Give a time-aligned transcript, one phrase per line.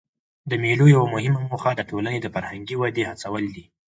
[0.49, 3.65] د مېلو یوه مهمه موخه د ټولني د فرهنګي ودي هڅول دي.